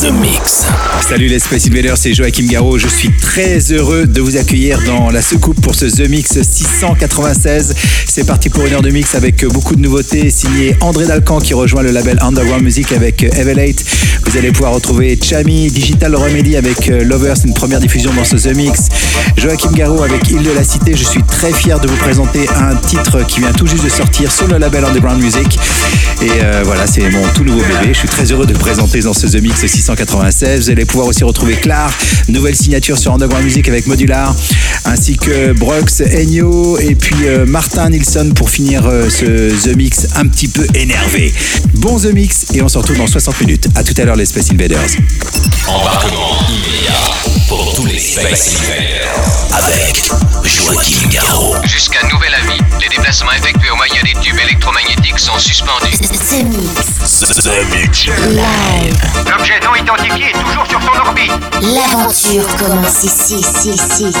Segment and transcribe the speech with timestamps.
[0.00, 0.66] The Mix.
[1.08, 2.76] Salut les Space Invaders, c'est Joachim Garraud.
[2.76, 7.74] Je suis très heureux de vous accueillir dans la soucoupe pour ce The Mix 696.
[8.06, 10.28] C'est parti pour une heure de mix avec beaucoup de nouveautés.
[10.28, 13.84] Signé André Dalcan qui rejoint le label Underground Music avec Evelate.
[14.26, 18.54] Vous allez pouvoir retrouver Chami, Digital Remedy avec Lovers, une première diffusion dans ce The
[18.54, 18.88] Mix.
[19.38, 20.94] Joachim Garraud avec Île de la Cité.
[20.94, 24.30] Je suis très fier de vous présenter un titre qui vient tout juste de sortir
[24.30, 25.58] sur le label Underground Music.
[26.22, 27.92] Et euh, voilà, c'est mon tout nouveau bébé.
[27.92, 29.85] Je suis très heureux de le présenter dans ce The Mix 696.
[29.88, 31.92] Vous allez pouvoir aussi retrouver Clar,
[32.28, 34.34] nouvelle signature sur Underground Music avec Modular,
[34.84, 40.08] ainsi que Brox, Ennio et puis euh, Martin Nilsson pour finir euh, ce The Mix
[40.16, 41.32] un petit peu énervé.
[41.74, 43.68] Bon The Mix et on se retrouve dans 60 minutes.
[43.76, 44.80] À tout à l'heure les Space Invaders.
[45.68, 49.14] Embarquement immédiat pour tous les Space Invaders
[49.52, 50.02] avec
[50.44, 51.54] Joachim Garraud.
[51.64, 55.96] Jusqu'à nouvel avis, les déplacements effectués au moyen des tubes électromagnétiques sont suspendus.
[55.98, 57.20] The Mix.
[57.42, 58.06] The Mix.
[58.06, 58.96] Live.
[59.30, 61.32] L'objet non identifié est toujours sur son orbite.
[61.62, 64.20] L'aventure commence ici, ici, ici, ici,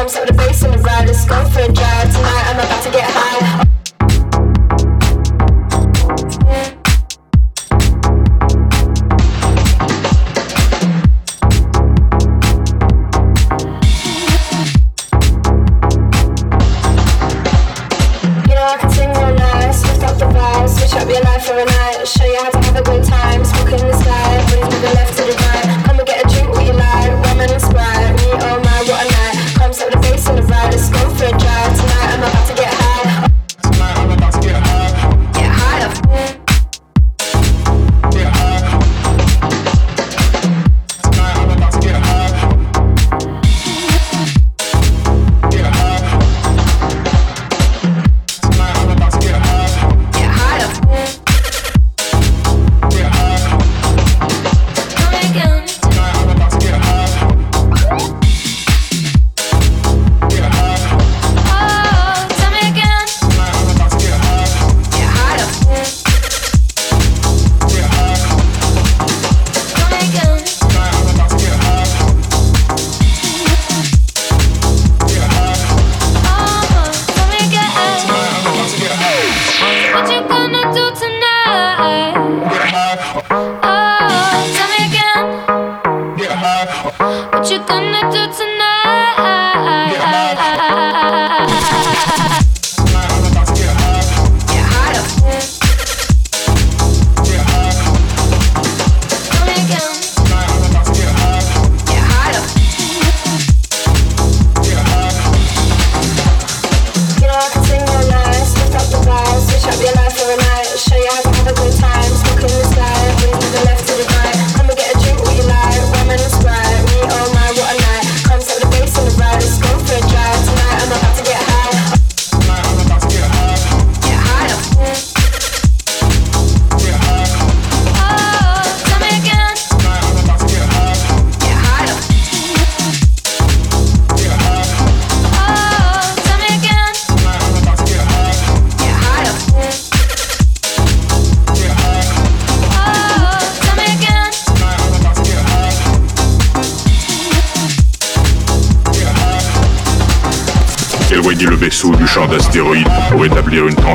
[0.00, 2.08] Climbs with the bass and the ride, let's go for a drive.
[2.08, 2.79] Tonight I'm about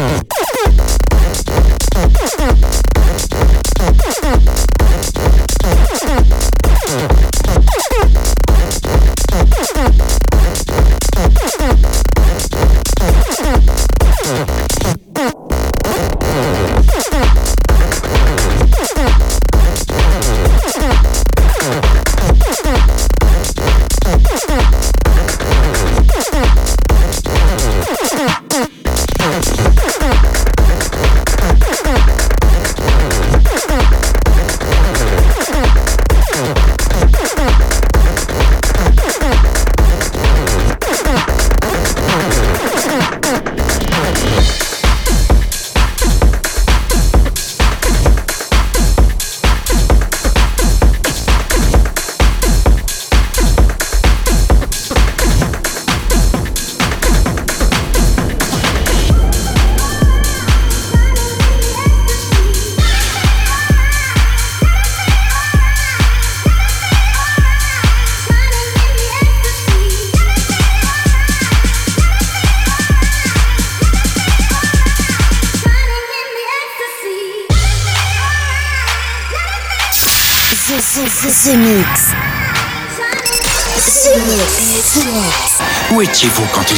[0.00, 0.37] Oh.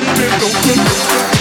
[0.00, 1.37] Don't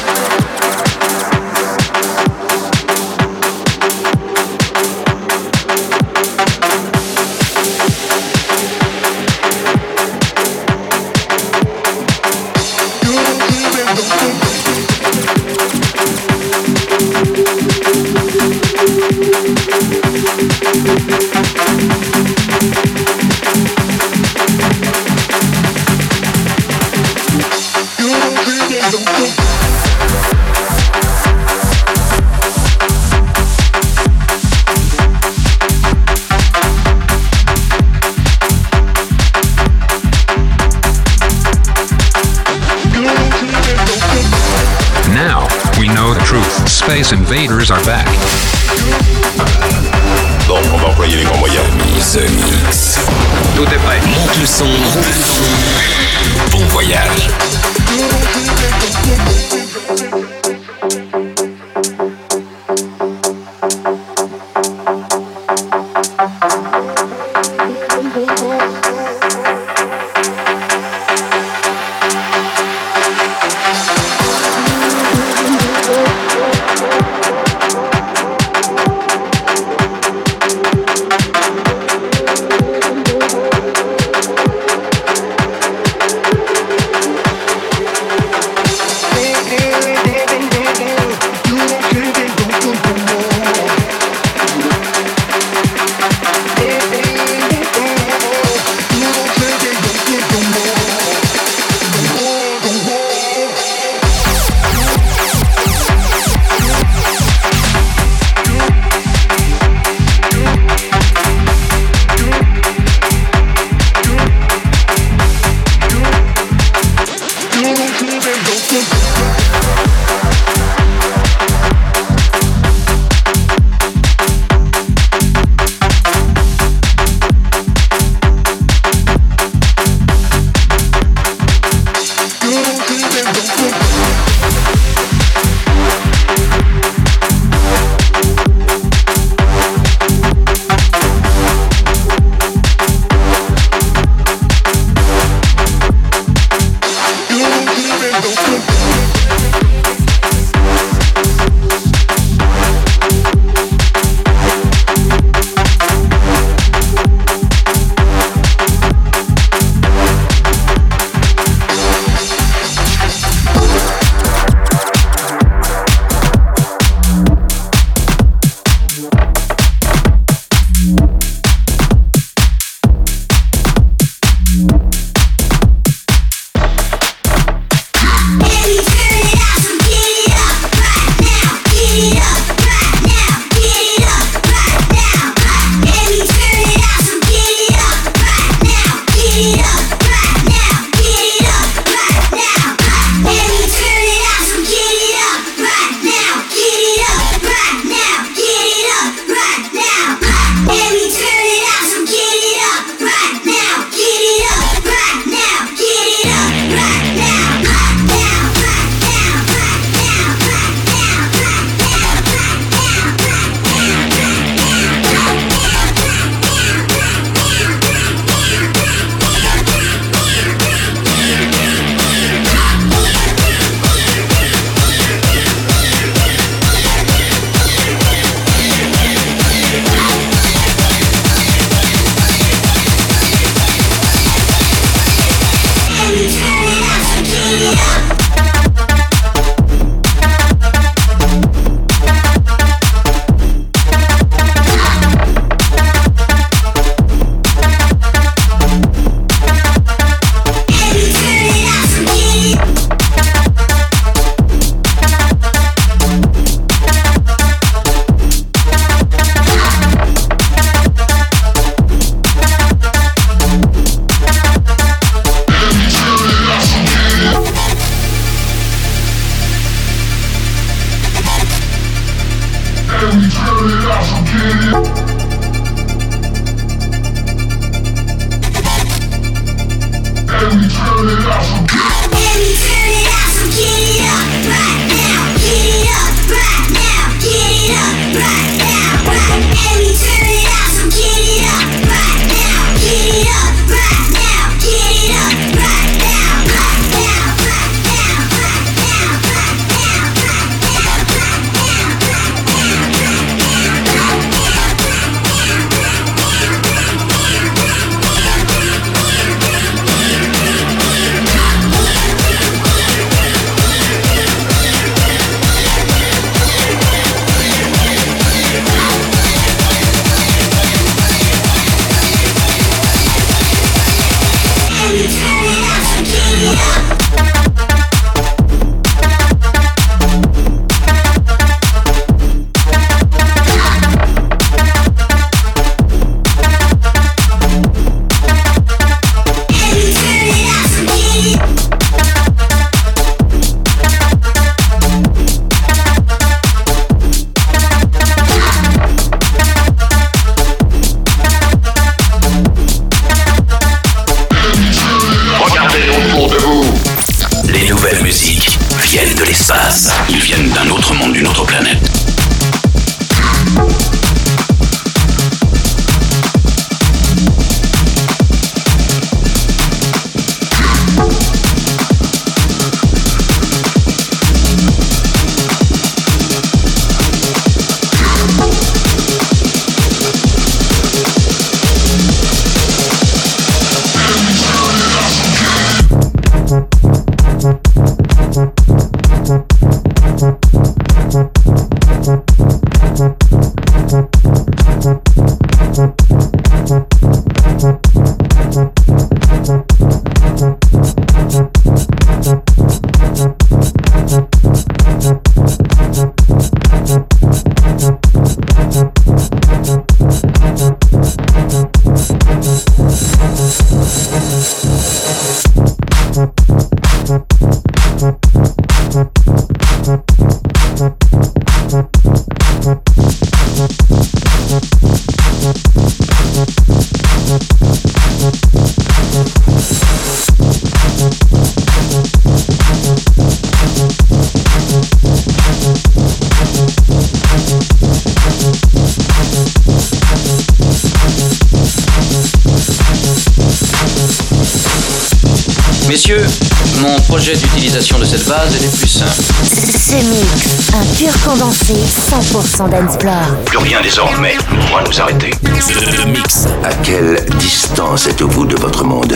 [448.88, 449.04] plus.
[449.04, 453.13] Ce mix, un pur condensé 100% dancefloor.
[453.45, 455.32] Plus rien désormais ne pourra nous arrêter.
[455.41, 456.45] The Mix.
[456.63, 459.13] À quelle distance êtes-vous de votre monde?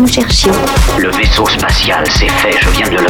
[0.00, 0.52] Nous cherchions.
[0.98, 3.03] Le vaisseau spatial, c'est fait, je viens de le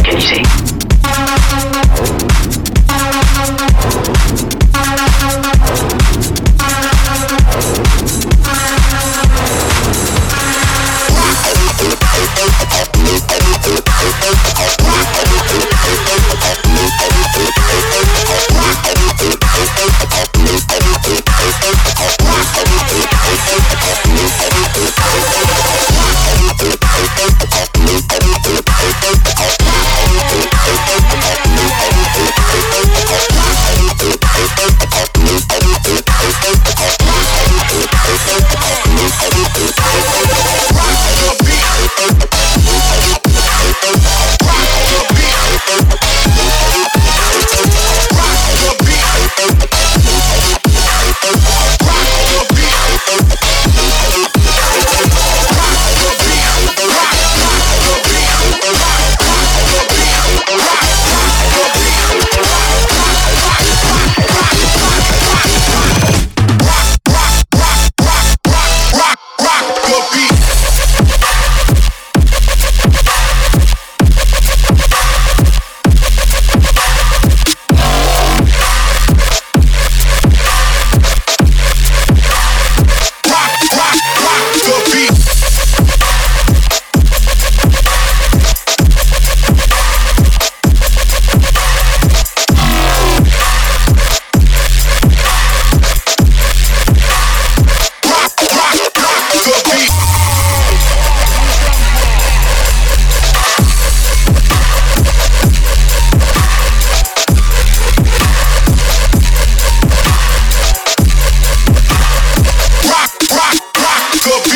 [114.27, 114.54] up.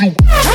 [0.00, 0.14] Localiser.
[0.42, 0.51] The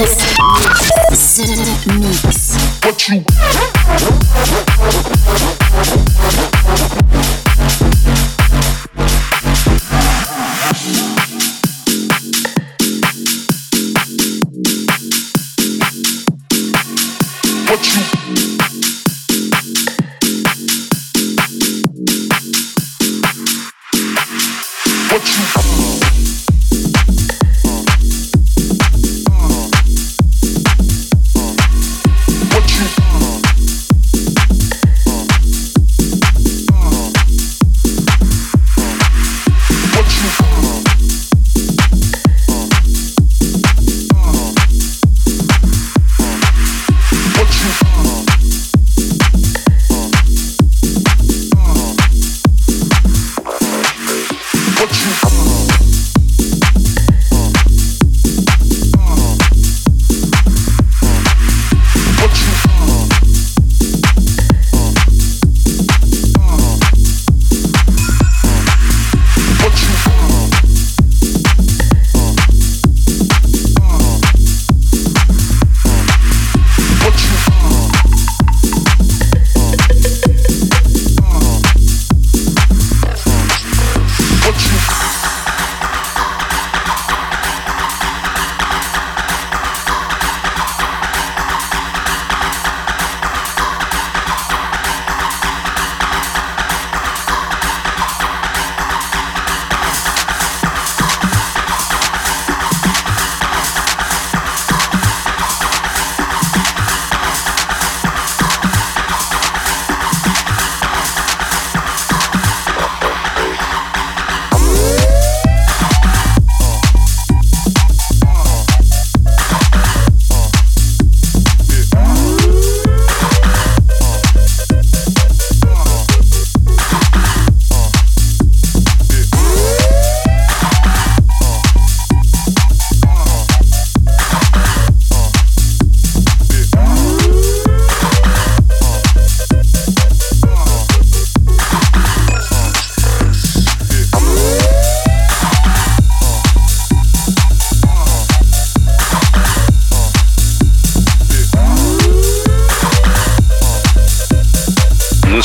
[0.00, 0.39] The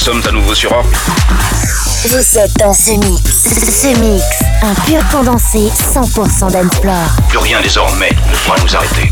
[0.06, 0.86] sommes à nouveau sur Orbe.
[2.10, 3.24] Vous êtes dans ce mix.
[3.24, 4.24] Ce mix,
[4.62, 7.10] un pur condensé 100% d'Ensplore.
[7.28, 9.12] Plus rien désormais ne pourra nous arrêter.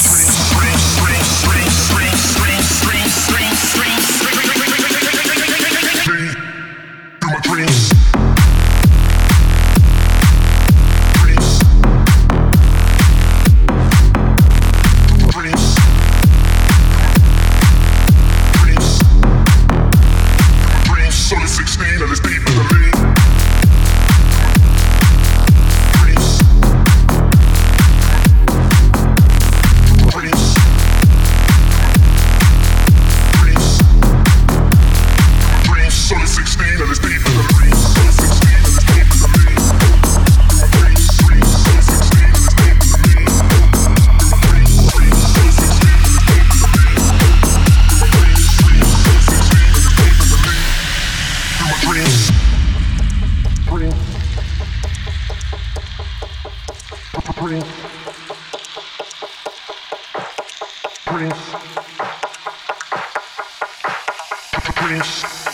[64.75, 65.50] Prince.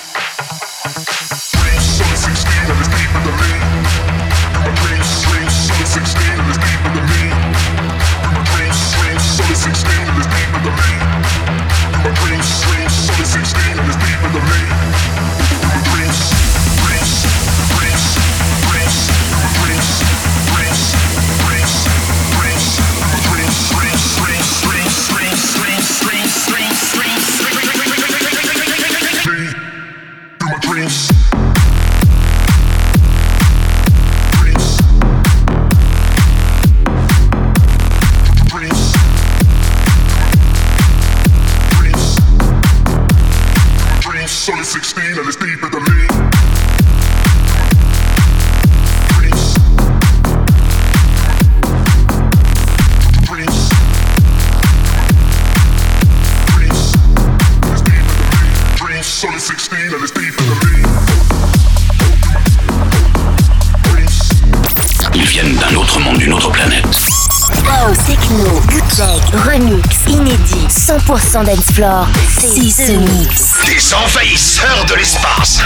[71.27, 72.07] 100% dance floor,
[72.39, 73.53] c'est ce mix.
[73.65, 75.59] Des envahisseurs de l'espace.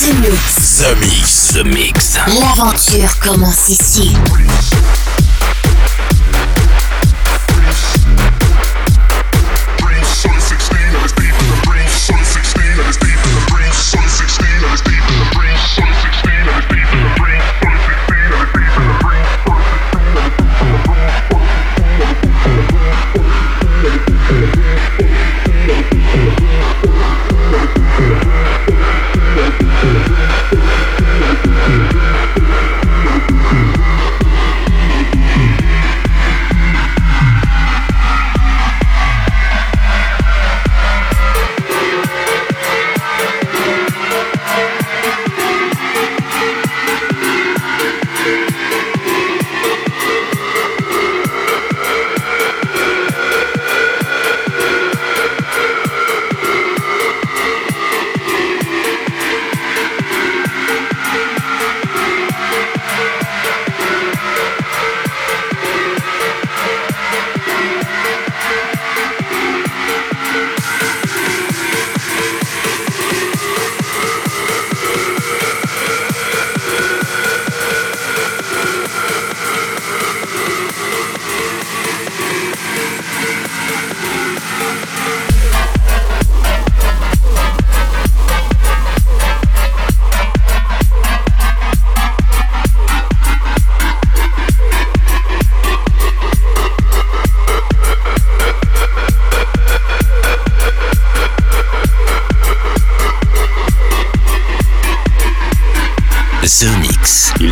[0.00, 0.78] The Mix.
[0.78, 1.52] The Mix.
[1.54, 2.18] The Mix.
[2.38, 4.16] L'aventure commence ici.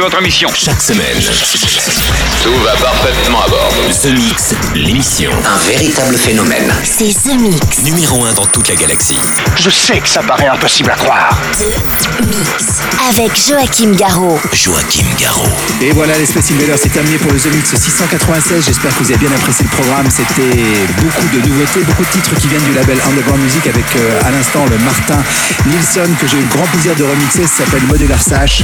[0.00, 0.50] Votre mission.
[0.54, 1.16] Chaque semaine.
[2.42, 3.72] Tout va parfaitement à bord.
[4.02, 5.30] The Mix, l'émission.
[5.46, 6.74] Un véritable phénomène.
[6.82, 7.84] C'est The Mix.
[7.84, 9.18] Numéro 1 dans toute la galaxie.
[9.56, 11.38] Je sais que ça paraît impossible à croire.
[11.52, 12.82] The Mix.
[13.08, 14.38] Avec Joachim Garraud.
[14.52, 15.48] Joachim Garraud.
[15.80, 18.64] Et voilà, les Space Invaders, c'est terminé pour le The Mix 696.
[18.66, 20.08] J'espère que vous avez bien apprécié le programme.
[20.10, 20.60] C'était
[20.98, 24.30] beaucoup de nouveautés, beaucoup de titres qui viennent du label Underground Music avec euh, à
[24.32, 25.22] l'instant le Martin
[25.66, 27.46] Nilsson que j'ai eu le grand plaisir de remixer.
[27.46, 28.62] Ça s'appelle Modular Sash.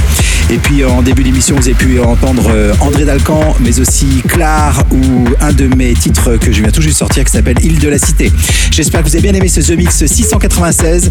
[0.49, 4.83] Et puis en début d'émission, vous avez pu entendre euh, André Dalcan, mais aussi Clare
[4.91, 7.79] ou un de mes titres que je viens tout juste de sortir qui s'appelle Île
[7.79, 8.31] de la Cité.
[8.71, 11.09] J'espère que vous avez bien aimé ce The Mix 696.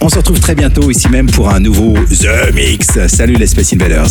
[0.00, 2.86] On se retrouve très bientôt ici même pour un nouveau The Mix.
[3.08, 4.10] Salut les Space Invaders.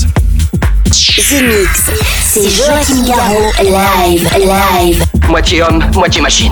[0.85, 1.83] The Mix.
[2.23, 3.51] C'est Joachim Garraud.
[3.61, 4.29] Live.
[4.37, 5.03] Live.
[5.29, 6.51] Moitié homme, moitié machine.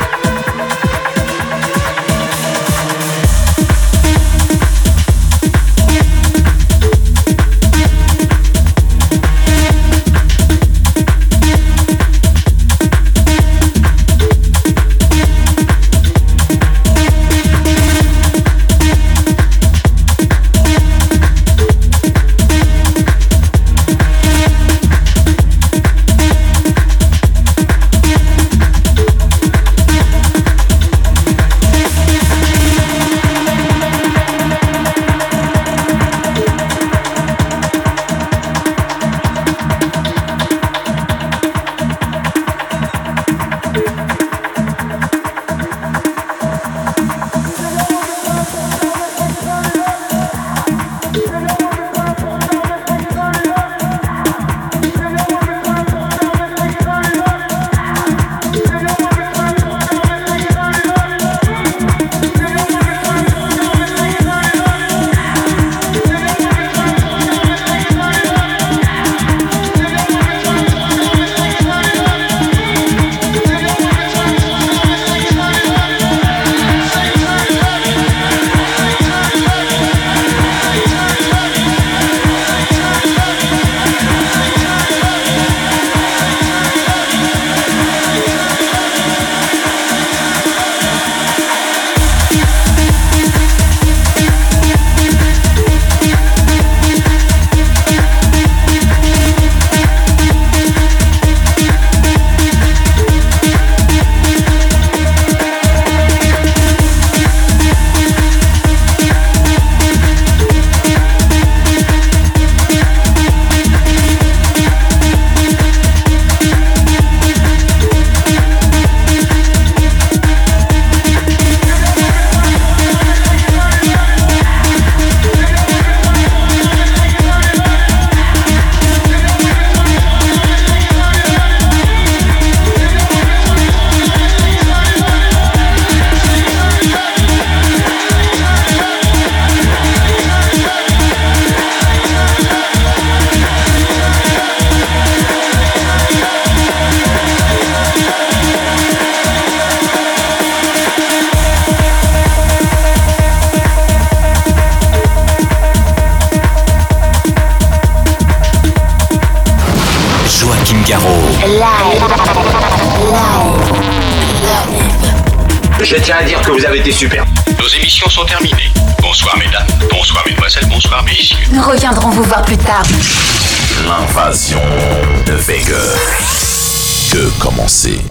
[177.61, 178.10] Commencer.